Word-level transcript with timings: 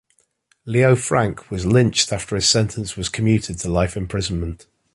Leo 0.65 0.95
Frank 0.95 1.51
was 1.51 1.63
lynched 1.67 2.11
after 2.11 2.33
his 2.33 2.49
sentence 2.49 2.97
was 2.97 3.07
commuted 3.07 3.59
to 3.59 3.69
life 3.69 3.95
imprisonment. 3.95 4.65